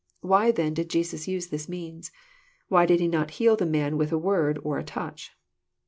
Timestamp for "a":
4.11-4.17, 4.79-4.83